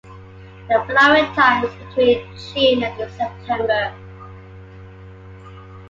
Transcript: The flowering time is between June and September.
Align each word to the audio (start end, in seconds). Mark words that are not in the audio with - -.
The 0.67 0.83
flowering 0.87 1.31
time 1.35 1.63
is 1.63 1.75
between 1.75 2.25
June 2.35 2.83
and 2.85 3.11
September. 3.11 3.93